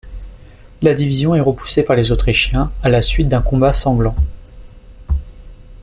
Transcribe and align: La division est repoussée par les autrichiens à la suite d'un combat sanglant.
La 0.81 0.95
division 0.95 1.35
est 1.35 1.41
repoussée 1.41 1.83
par 1.83 1.95
les 1.95 2.11
autrichiens 2.11 2.71
à 2.81 2.89
la 2.89 3.03
suite 3.03 3.27
d'un 3.29 3.43
combat 3.43 3.71
sanglant. 3.71 4.15